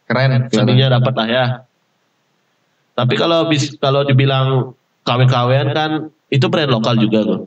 Keren. 0.10 0.50
seninya 0.50 0.98
dapat 0.98 1.14
lah 1.14 1.28
ya. 1.30 1.46
Tapi 2.96 3.14
kalau 3.18 3.50
bis 3.50 3.74
kalau 3.78 4.06
dibilang 4.08 4.74
KW-KWan 5.06 5.68
kan 5.78 5.92
itu 6.34 6.46
brand 6.50 6.72
lokal 6.72 6.96
juga 6.98 7.20
loh. 7.22 7.40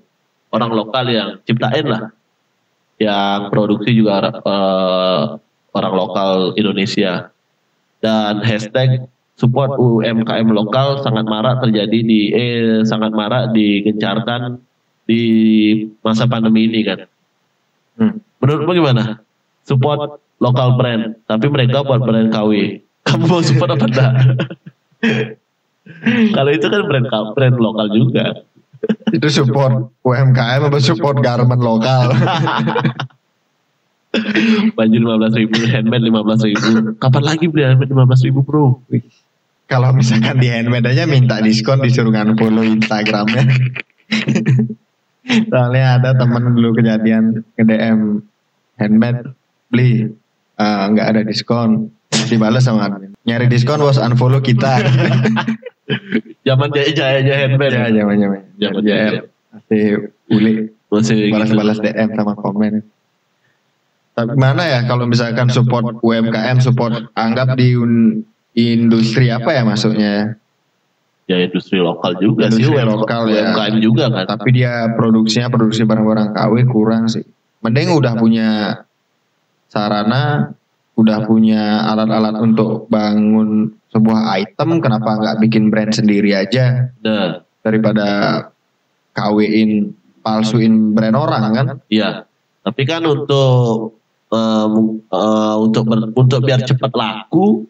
Orang 0.55 0.71
lokal 0.75 1.07
yang 1.11 1.29
ciptain 1.47 1.87
lah. 1.87 2.15
Yang 2.99 3.41
produksi 3.51 3.91
juga 3.95 4.29
eh, 4.39 5.23
orang 5.75 5.95
lokal 5.95 6.31
Indonesia. 6.55 7.31
Dan 7.99 8.43
hashtag 8.47 9.07
support 9.35 9.75
UMKM 9.79 10.47
lokal 10.51 11.03
sangat 11.03 11.27
marak 11.27 11.63
terjadi 11.63 11.99
di 12.03 12.21
eh 12.35 12.83
sangat 12.87 13.15
marak 13.15 13.55
digencarkan 13.55 14.63
di 15.09 15.23
masa 16.05 16.29
pandemi 16.29 16.69
ini 16.69 16.85
kan. 16.85 17.09
Hmm. 17.97 18.21
Menurutmu 18.45 18.77
gimana? 18.77 19.25
Support 19.65 20.21
lokal 20.39 20.77
brand, 20.77 21.17
tapi 21.25 21.49
mereka 21.49 21.81
buat 21.81 22.05
brand 22.05 22.29
KW. 22.29 22.53
Kamu 23.09 23.25
mau 23.25 23.41
support 23.41 23.73
apa 23.73 23.89
enggak? 23.89 24.13
Kalau 26.37 26.51
itu 26.53 26.69
kan 26.69 26.85
brand 26.85 27.09
brand 27.33 27.57
lokal 27.57 27.89
juga. 27.89 28.45
Itu 29.11 29.27
support 29.33 29.91
UMKM 30.05 30.69
apa 30.69 30.79
support 30.79 31.25
garment 31.25 31.65
lokal? 31.65 32.13
Baju 34.77 34.97
lima 34.97 35.17
belas 35.21 35.37
ribu, 35.37 35.57
handmade 35.69 36.05
lima 36.05 36.21
belas 36.21 36.45
ribu. 36.45 36.97
Kapan 37.01 37.25
lagi 37.25 37.49
beli 37.49 37.65
handmade 37.65 37.89
lima 37.89 38.05
belas 38.05 38.21
ribu 38.21 38.45
bro? 38.45 38.77
Kalau 39.69 39.93
misalkan 39.97 40.41
di 40.41 40.49
handmade 40.53 40.89
aja 40.89 41.05
minta 41.09 41.41
diskon 41.41 41.81
disuruh 41.81 42.13
follow 42.37 42.65
Instagramnya. 42.65 43.49
Soalnya 45.29 46.01
ada 46.01 46.11
temen 46.17 46.57
dulu 46.57 46.77
kejadian 46.79 47.45
ke 47.55 47.63
DM 47.63 48.25
handmade 48.81 49.37
beli 49.69 50.09
eh, 50.57 50.85
nggak 50.89 51.07
ada 51.07 51.21
diskon 51.25 51.93
dibalas 52.29 52.65
sama 52.65 52.89
admin. 52.89 53.13
Nyari 53.29 53.47
diskon 53.49 53.81
bos 53.81 54.01
unfollow 54.01 54.41
kita. 54.41 54.81
Zaman 56.47 56.69
jaya 56.73 57.21
jaya 57.21 57.35
handmade. 57.49 57.73
ya 57.77 57.89
jaman. 57.93 58.17
Zaman 58.57 58.81
JL. 58.85 58.85
jaya. 58.85 59.21
Masih 59.49 59.85
uli 60.33 60.53
Masih 60.89 61.17
gitu. 61.29 61.33
balas-balas 61.33 61.79
DM 61.81 62.09
sama 62.17 62.33
komen. 62.37 62.85
Tapi 64.17 64.35
mana 64.35 64.65
ya 64.67 64.81
kalau 64.89 65.07
misalkan 65.07 65.47
support 65.53 66.01
UMKM 66.03 66.59
support 66.59 67.13
anggap 67.15 67.55
di 67.55 67.77
industri 68.57 69.31
apa 69.31 69.55
ya 69.55 69.63
masuknya? 69.63 70.41
Ya 71.29 71.45
industri 71.45 71.77
lokal 71.77 72.17
juga 72.17 72.49
Industri 72.49 72.65
sih. 72.65 72.89
Lokal 72.89 73.23
ya. 73.29 73.53
UMKM 73.53 73.75
juga 73.79 74.05
kan. 74.09 74.25
Tapi 74.27 74.49
dia 74.51 74.89
produksinya 74.97 75.53
produksi 75.53 75.85
barang-barang 75.85 76.33
KW 76.33 76.55
kurang 76.67 77.05
sih. 77.07 77.21
Mending 77.61 77.93
udah 77.93 78.17
punya 78.17 78.49
sarana, 79.69 80.57
udah 80.97 81.19
punya 81.23 81.85
alat-alat 81.85 82.41
untuk 82.41 82.89
bangun 82.89 83.77
sebuah 83.89 84.21
item, 84.37 84.81
kenapa 84.81 85.17
nggak 85.17 85.37
bikin 85.39 85.69
brand 85.69 85.93
sendiri 85.93 86.33
aja 86.33 86.93
daripada 87.61 88.07
KW-in 89.13 89.93
palsuin 90.21 90.97
brand 90.97 91.17
orang 91.17 91.43
kan? 91.53 91.67
Iya, 91.89 92.25
tapi 92.63 92.83
kan 92.85 93.05
untuk 93.05 94.01
mu- 94.69 95.01
eh, 95.05 95.57
untuk 95.59 95.83
ber- 95.85 96.13
untuk 96.15 96.41
biar 96.43 96.61
cepat 96.63 96.93
laku, 96.93 97.65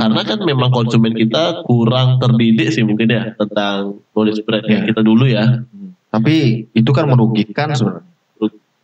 karena 0.00 0.20
kan 0.24 0.38
memang 0.40 0.70
konsumen 0.70 1.12
kita 1.12 1.62
kurang 1.62 2.16
terdidik 2.16 2.72
sih 2.72 2.80
mungkin 2.80 3.06
ya 3.06 3.36
tentang 3.36 4.00
knowledge 4.10 4.40
brand 4.42 4.64
yang 4.64 4.82
Iya. 4.82 4.88
kita 4.88 5.00
dulu 5.00 5.24
ya. 5.24 5.44
Tapi 6.08 6.36
itu 6.72 6.90
kan 6.90 7.06
merugikan 7.06 7.70
sebenarnya. 7.70 8.08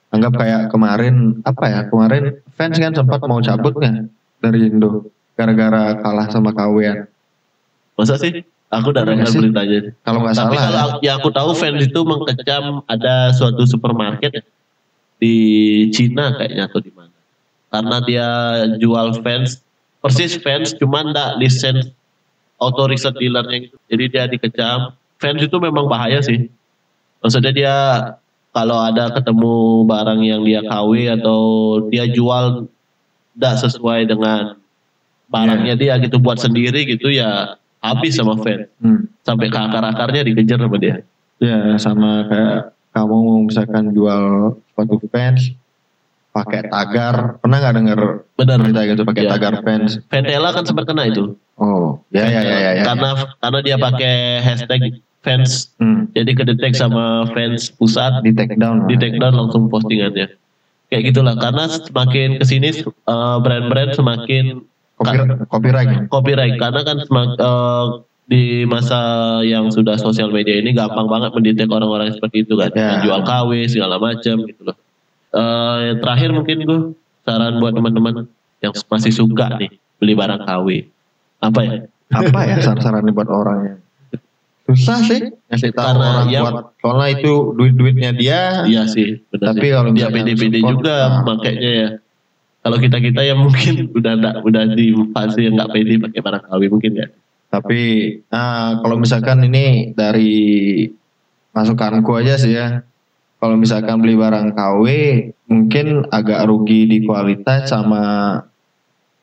Anggap 0.07 0.33
kayak 0.37 0.63
kemarin 0.71 1.15
apa 1.43 1.65
ya? 1.67 1.81
Kemarin 1.85 2.23
fans 2.53 2.77
kan 2.77 2.93
sempat 2.93 3.21
mau 3.23 3.41
cabut 3.41 3.75
nggak 3.75 4.07
dari 4.39 4.71
Indo 4.71 5.09
gara-gara 5.33 5.99
kalah 5.99 6.29
sama 6.29 6.53
KW-an. 6.53 7.09
Masa 7.95 8.17
sih? 8.17 8.45
Aku 8.67 8.91
udah 8.91 9.03
Iya 9.03 9.11
dengar 9.15 9.29
beritanya. 9.31 9.79
Kalau 10.01 10.19
nggak 10.21 10.35
Tapi 10.35 10.47
salah. 10.53 10.63
kalau 10.63 10.77
ya. 10.77 10.85
aku- 10.87 11.01
yang 11.03 11.17
aku 11.17 11.31
tahu 11.31 11.51
fans 11.53 11.81
itu 11.83 12.01
mengkecam 12.03 12.65
ada 12.85 13.15
suatu 13.31 13.63
supermarket 13.63 14.31
ya, 14.33 14.43
di 15.17 15.35
Cina 15.91 16.35
kayaknya 16.35 16.67
atau 16.67 16.79
di 16.79 16.91
mana. 16.91 17.15
Karena 17.67 17.97
dia 18.01 18.29
jual 18.77 19.21
fans 19.21 19.63
persis 20.07 20.39
fans 20.39 20.71
cuman 20.79 21.11
enggak 21.11 21.31
lisensi 21.43 21.91
auto 22.57 22.89
reset 22.89 23.13
dealernya 23.19 23.69
gitu. 23.69 23.77
Jadi 23.91 24.05
dia 24.09 24.25
dikecam. 24.25 24.97
Fans 25.21 25.41
itu 25.41 25.57
memang 25.61 25.89
bahaya 25.89 26.21
sih. 26.25 26.49
Maksudnya 27.21 27.53
dia 27.53 27.75
kalau 28.53 28.81
ada 28.81 29.13
ketemu 29.13 29.85
barang 29.85 30.21
yang 30.25 30.41
dia 30.47 30.65
KW 30.65 31.21
atau 31.21 31.41
dia 31.93 32.09
jual 32.09 32.65
tidak 33.37 33.55
sesuai 33.61 34.09
dengan 34.09 34.57
barangnya 35.29 35.75
dia 35.77 36.01
gitu 36.01 36.17
buat 36.17 36.41
sendiri 36.41 36.89
gitu 36.89 37.13
ya 37.13 37.61
habis 37.85 38.17
sama 38.17 38.39
fans 38.41 38.73
Hmm. 38.81 39.05
sampai 39.21 39.53
ke 39.53 39.59
akar-akarnya 39.59 40.25
dikejar 40.25 40.57
sama 40.63 40.77
dia. 40.81 41.05
Ya 41.37 41.77
sama 41.77 42.25
kayak 42.31 42.73
kamu 42.97 43.45
misalkan 43.53 43.93
jual 43.93 44.57
sepatu 44.73 44.97
fans 45.13 45.53
pakai 46.37 46.69
tagar 46.69 47.15
pernah 47.41 47.57
nggak 47.59 47.75
denger 47.75 48.01
Benar. 48.37 48.57
berita 48.61 48.81
gitu 48.85 49.03
pakai 49.03 49.23
Ya. 49.25 49.31
tagar 49.33 49.55
fans 49.61 49.97
Ventela 50.07 50.53
kan 50.53 50.65
sempat 50.65 50.85
kena 50.85 51.09
itu. 51.09 51.33
oh 51.57 52.05
ya 52.11 52.25
ya 52.25 52.41
ya 52.41 52.57
ya, 52.59 52.71
ya. 52.75 52.83
Karena 52.85 53.09
karena 53.39 53.59
dia 53.65 53.77
pakai 53.79 54.15
hashtag 54.41 54.81
fans 55.25 55.73
Hmm. 55.77 56.13
jadi 56.13 56.31
kedetek 56.35 56.77
sama 56.77 57.25
fans 57.33 57.73
pusat 57.73 58.21
di 58.21 58.31
take 58.31 58.55
down 58.55 58.85
di 58.85 58.95
take 58.95 59.17
down 59.17 59.33
langsung 59.33 59.67
postingannya. 59.67 60.37
Kayak 60.87 61.03
gitulah 61.11 61.35
karena 61.35 61.67
semakin 61.67 62.37
ke 62.37 62.45
sini 62.45 62.69
eh, 62.85 63.37
brand-brand 63.41 63.91
semakin 63.93 64.63
Copyright, 64.97 65.45
copyright 65.47 65.89
ya? 65.89 65.99
copyright 66.09 66.55
karena 66.57 66.81
kan 66.81 66.97
semak- 67.03 67.37
eh, 67.37 67.85
di 68.27 68.43
masa 68.65 68.99
yang 69.41 69.69
sudah 69.69 69.95
sosial 69.97 70.31
media 70.31 70.57
ini 70.57 70.73
gampang 70.73 71.07
banget 71.07 71.31
mendetek 71.31 71.69
orang-orang 71.69 72.11
seperti 72.11 72.43
itu 72.43 72.55
kan 72.55 72.71
Ya. 72.73 72.99
jual 73.01 73.21
KW 73.23 73.51
segala 73.67 73.99
macam 73.99 74.43
gitu 74.43 74.63
loh 74.63 74.77
Yang 75.83 75.99
terakhir 76.01 76.31
mungkin 76.33 76.57
gue 76.65 76.81
saran 77.27 77.61
buat 77.61 77.75
teman-teman 77.75 78.15
yang 78.63 78.73
masih 78.89 79.13
suka 79.13 79.59
nih 79.61 79.71
beli 80.01 80.15
barang 80.17 80.43
KW 80.43 80.69
apa 81.43 81.61
ya 81.61 81.77
apa 82.15 82.39
ya 82.47 82.57
saran-sarannya 82.63 83.13
buat 83.13 83.29
orangnya 83.29 83.77
susah 84.67 84.99
sih 85.05 85.21
ngasih 85.47 85.71
tahu 85.77 85.87
Karena 85.95 86.07
orang 86.11 86.29
ya- 86.31 86.43
buat 86.43 86.55
soalnya 86.81 87.09
itu 87.21 87.33
duit-duitnya 87.55 88.11
dia 88.17 88.65
iya 88.67 88.83
sih 88.89 89.21
benar 89.31 89.55
Tapi 89.55 89.67
sih. 89.67 89.73
kalau 89.75 89.91
dia 89.93 90.09
pede-pede 90.09 90.59
juga 90.63 90.97
nah. 90.97 91.23
makanya 91.23 91.71
ya 91.71 91.89
kalau 92.65 92.79
kita 92.83 92.99
kita 92.99 93.23
yang 93.23 93.39
mungkin 93.43 93.75
udah 93.99 94.13
nggak 94.17 94.35
udah 94.43 94.63
di 94.75 94.87
fase 95.15 95.45
yang 95.45 95.55
nggak 95.55 95.71
pede 95.71 95.95
pakai 96.03 96.21
barang 96.23 96.43
KW 96.49 96.63
mungkin 96.73 96.93
ya 96.97 97.07
tapi 97.47 97.81
nah, 98.27 98.83
kalau 98.83 98.97
misalkan 98.99 99.39
ini 99.47 99.95
dari 99.95 100.35
masukanku 101.55 102.11
aja 102.19 102.37
sih 102.37 102.53
ya. 102.53 102.83
Kalau 103.37 103.55
misalkan 103.55 104.01
beli 104.01 104.17
barang 104.17 104.57
KW 104.57 104.85
mungkin 105.45 106.09
agak 106.09 106.49
rugi 106.49 106.89
di 106.89 106.99
kualitas 107.05 107.69
sama 107.69 108.03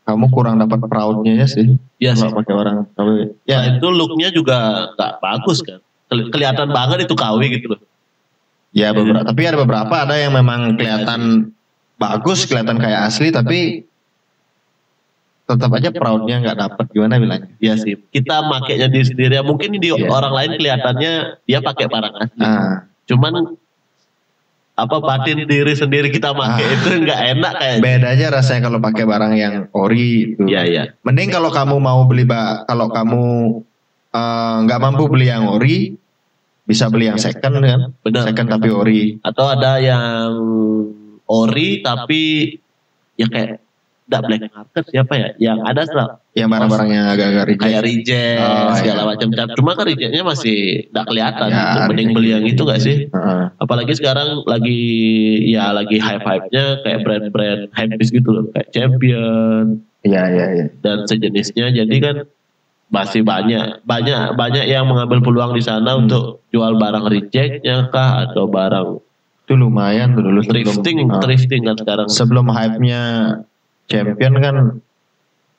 kamu 0.04 0.26
kurang 0.30 0.60
dapat 0.60 0.86
proudnya 0.86 1.34
ya 1.34 1.48
sih. 1.48 1.74
Iya 1.98 2.14
sih. 2.14 2.30
Pakai 2.30 2.54
barang 2.54 2.78
KW. 2.94 3.10
Ya 3.44 3.74
itu 3.74 3.88
looknya 3.90 4.30
juga 4.30 4.58
nggak 4.94 5.12
bagus 5.18 5.66
kan. 5.66 5.82
Keli- 6.08 6.30
Kelihatan 6.30 6.70
banget 6.70 7.10
itu 7.10 7.16
KW 7.16 7.40
gitu 7.52 7.68
loh. 7.74 7.82
ya 8.74 8.90
beberapa. 8.90 9.22
Tapi 9.24 9.42
ada 9.46 9.58
beberapa 9.60 9.96
ada 9.96 10.16
yang 10.18 10.34
memang 10.34 10.74
kelihatan 10.74 11.54
bagus, 11.96 12.46
kelihatan 12.46 12.78
kayak 12.78 13.06
asli, 13.06 13.30
tapi 13.30 13.86
tetap 15.44 15.70
aja 15.74 15.90
proudnya 15.92 16.40
nggak 16.40 16.58
dapat 16.58 16.86
gimana 16.90 17.18
bilangnya. 17.18 17.54
Iya 17.60 17.78
sih. 17.78 17.94
Kita 18.00 18.42
makainya 18.42 18.88
di 18.88 19.02
sendiri. 19.04 19.38
Ya, 19.38 19.44
Mungkin 19.44 19.78
di 19.78 19.90
Iya. 19.90 20.08
orang 20.08 20.34
lain 20.34 20.52
kelihatannya 20.56 21.12
dia 21.44 21.60
pakai 21.60 21.86
barang 21.86 22.14
asli. 22.16 22.40
Nah, 22.40 22.90
Cuman 23.04 23.60
apa 24.74 24.96
batin 25.06 25.46
diri 25.46 25.74
sendiri 25.78 26.10
kita 26.10 26.34
pakai 26.34 26.66
Ah. 26.66 26.74
itu 26.74 26.88
nggak 27.06 27.22
enak 27.38 27.54
kayak. 27.62 27.78
beda 27.86 28.08
aja 28.18 28.26
rasanya 28.34 28.62
kalau 28.70 28.80
pakai 28.82 29.04
barang 29.06 29.34
yang 29.38 29.56
ori 29.70 30.34
itu. 30.34 30.50
Iya 30.50 30.62
iya. 30.66 30.84
Mending 31.06 31.30
kalau 31.30 31.54
kamu 31.54 31.78
mau 31.78 32.02
beli 32.10 32.26
ba 32.26 32.66
kalau 32.66 32.90
kamu 32.90 33.26
eh, 34.14 34.56
nggak 34.66 34.80
mampu 34.82 35.04
beli 35.10 35.30
yang 35.30 35.46
ori, 35.50 35.94
bisa 36.66 36.90
beli 36.90 37.10
yang 37.10 37.22
second 37.22 37.62
kan? 37.62 37.82
Benar. 38.02 38.24
Second 38.30 38.48
tapi 38.50 38.70
ori. 38.74 39.02
Atau 39.22 39.46
ada 39.46 39.78
yang 39.78 40.34
ori 41.30 41.82
tapi 41.86 42.22
ya 43.18 43.30
kayak 43.30 43.63
tidak 44.04 44.22
black 44.24 44.42
market 44.50 44.84
siapa 44.88 45.14
ya? 45.16 45.28
Yang 45.38 45.58
ada 45.64 45.82
lah 45.90 46.08
Yang 46.34 46.50
barang-barangnya 46.50 47.02
agak-agak 47.08 47.46
reject. 47.46 47.62
kayak 47.62 47.82
reject 47.84 48.42
Oh, 48.42 48.74
segala 48.74 49.00
iya. 49.00 49.08
macam. 49.08 49.28
Cuma 49.54 49.72
kan 49.74 49.86
rejectnya 49.86 50.22
masih 50.24 50.58
tidak 50.84 51.06
kelihatan. 51.06 51.48
Ya, 51.48 51.62
gitu. 51.64 51.80
Mending 51.88 52.10
beli 52.12 52.30
yang 52.32 52.44
itu 52.44 52.62
gak 52.64 52.80
sih? 52.80 52.96
Heeh. 53.06 53.44
Apalagi 53.56 53.94
sekarang 53.94 54.28
lagi 54.44 54.80
ya 55.48 55.70
lagi 55.70 55.98
hype-hype-nya 55.98 56.66
kayak 56.82 57.00
brand-brand 57.02 57.62
hype 57.70 58.02
gitu 58.02 58.30
loh, 58.30 58.44
kayak 58.50 58.68
Champion 58.72 59.84
Iya 60.02 60.24
iya 60.28 60.46
iya. 60.54 60.66
dan 60.80 61.06
sejenisnya. 61.06 61.72
Jadi 61.72 61.96
kan 61.98 62.16
masih 62.90 63.22
banyak 63.22 63.82
banyak 63.82 64.34
banyak 64.34 64.66
yang 64.66 64.86
mengambil 64.86 65.18
peluang 65.20 65.52
di 65.52 65.62
sana 65.62 65.94
Hmm. 65.94 66.06
untuk 66.06 66.46
jual 66.50 66.76
barang 66.76 67.06
rejectnya 67.08 67.90
kah 67.90 68.22
atau 68.24 68.46
barang 68.46 69.02
Itu 69.44 69.54
lumayan 69.56 70.14
tuh 70.14 70.24
dulu 70.24 70.40
sebelum- 70.40 70.62
thrifting 70.72 70.98
Ah. 71.08 71.20
thrifting 71.20 71.62
kan 71.64 71.76
sekarang. 71.76 72.08
sebelum 72.08 72.46
hype-nya 72.48 73.02
champion 73.86 74.34
kan 74.38 74.56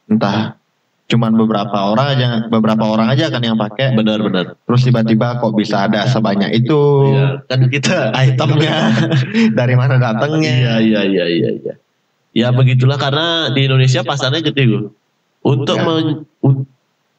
entah 0.07 0.57
cuman 1.05 1.37
beberapa 1.37 1.93
orang 1.93 2.17
aja 2.17 2.27
beberapa 2.49 2.81
orang 2.89 3.13
aja 3.13 3.29
kan 3.29 3.39
yang 3.39 3.55
pakai 3.55 3.93
Benar-benar. 3.93 4.57
terus 4.57 4.83
tiba-tiba 4.83 5.37
kok 5.37 5.53
bisa 5.53 5.85
ada 5.85 6.09
sebanyak 6.09 6.49
itu 6.57 6.81
Iya, 7.13 7.29
kan 7.45 7.61
kita 7.69 7.97
itemnya 8.33 8.77
dari 9.59 9.75
mana 9.77 10.01
datangnya 10.01 10.49
Iya 10.49 10.75
iya 10.81 11.01
iya 11.05 11.25
iya 11.29 11.51
iya. 11.55 11.75
Ya 12.35 12.49
begitulah 12.51 12.99
karena 12.99 13.47
di 13.49 13.63
Indonesia 13.63 14.03
pasarnya 14.03 14.43
gede 14.43 14.65
gue. 14.67 14.85
Untuk 15.39 15.79
Ya. 15.79 15.87
men- 15.87 16.27
un- 16.43 16.67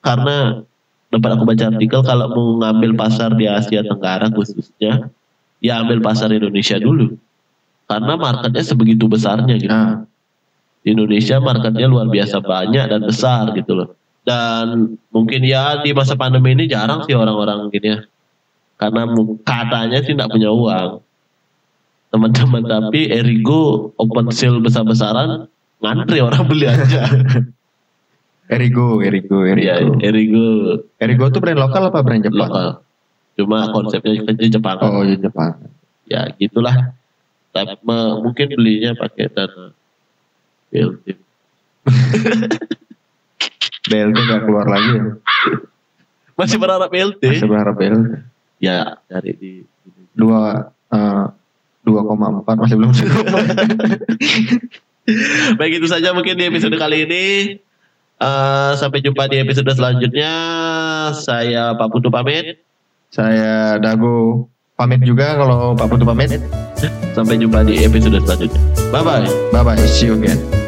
karena 0.04 0.60
dapat 1.08 1.30
aku 1.40 1.44
baca 1.48 1.66
artikel 1.72 2.02
kalau 2.04 2.28
mau 2.28 2.48
ngambil 2.60 2.92
pasar 3.00 3.32
di 3.32 3.48
Asia 3.48 3.80
Tenggara 3.80 4.28
khususnya, 4.28 5.08
ya 5.64 5.80
ambil 5.80 6.04
pasar 6.04 6.36
Indonesia 6.36 6.76
dulu. 6.76 7.16
Karena 7.88 8.20
marketnya 8.20 8.60
sebegitu 8.60 9.08
besarnya 9.08 9.56
gitu. 9.56 9.72
nah 9.72 10.04
Di 10.86 10.94
Indonesia 10.94 11.42
marketnya 11.42 11.90
luar 11.90 12.06
biasa 12.14 12.46
banyak 12.46 12.86
dan 12.86 13.02
besar 13.02 13.50
gitu 13.58 13.74
loh. 13.74 13.98
Dan 14.22 14.94
mungkin 15.10 15.42
ya 15.42 15.82
di 15.82 15.98
masa 15.98 16.14
pandemi 16.14 16.54
ini 16.54 16.70
jarang 16.70 17.02
sih 17.10 17.18
orang-orang 17.18 17.74
gini 17.74 17.98
ya. 17.98 18.00
Karena 18.78 19.10
katanya 19.42 19.98
sih 20.06 20.14
tidak 20.14 20.30
punya 20.30 20.54
uang. 20.54 21.02
Teman-teman 22.14 22.70
tapi 22.70 23.10
Erigo 23.10 23.98
open 23.98 24.30
sale 24.30 24.62
besar-besaran 24.62 25.50
ngantri 25.82 26.22
orang 26.22 26.46
beli 26.46 26.70
aja. 26.70 27.10
Erigo 28.54 29.02
Erigo 29.02 29.42
Iya, 29.42 29.82
Erigo 29.82 29.98
Erigo 30.06 30.48
Erigo 31.02 31.26
tuh 31.34 31.42
brand 31.42 31.58
lokal 31.58 31.90
apa 31.90 32.06
brand 32.06 32.22
Jepang 32.22 32.46
lokal. 32.46 32.68
Cuma 33.42 33.74
konsepnya 33.74 34.22
kerja 34.22 34.62
Jepang. 34.62 34.78
oh 34.86 35.02
iya 35.02 35.18
Jepang 35.18 35.66
Ya 36.06 36.30
gitulah. 36.38 36.94
Tapi 37.50 37.74
mungkin 38.22 38.54
belinya 38.54 38.94
pakai 38.94 39.34
dana 39.34 39.74
BLT. 40.70 41.06
BLT 43.86 44.18
nggak 44.28 44.42
keluar 44.44 44.66
lagi 44.66 44.90
ya 44.92 45.04
Masih 46.36 46.58
berharap 46.58 46.90
BLT? 46.90 47.22
masih 47.22 47.48
berharap 47.48 47.76
BLT 47.78 48.12
Ya 48.58 48.98
dari 49.06 49.32
di 49.38 49.52
dua 50.12 50.72
eh, 50.90 51.26
dua 51.82 52.02
koma 52.02 52.34
empat 52.34 52.56
masih 52.58 52.76
belum 52.76 52.92
cukup 52.92 53.26
Baik 55.62 55.78
itu 55.78 55.86
saja 55.86 56.18
mungkin 56.18 56.34
di 56.34 56.50
episode 56.50 56.74
kali 56.74 57.06
ini. 57.06 57.26
Eh, 58.16 58.72
sampai 58.74 59.06
jumpa 59.06 59.30
di 59.30 59.38
episode 59.38 59.70
selanjutnya. 59.70 60.34
Saya 61.14 61.78
Pak 61.78 61.94
Putu 61.94 62.10
pamit. 62.10 62.58
saya 63.14 63.78
Dago 63.78 64.50
pamit 64.74 65.06
juga 65.06 65.38
kalau 65.38 65.78
Pak 65.78 65.88
Putu 65.88 66.04
pamit 66.04 66.36
Sampai 67.16 67.40
jumpa 67.40 67.64
di 67.64 67.80
episode 67.80 68.20
selanjutnya. 68.20 68.60
Bye 68.92 69.00
bye. 69.00 69.46
bye 69.56 69.64
bye 69.64 69.80
see 69.88 70.12
you 70.12 70.20
again 70.20 70.65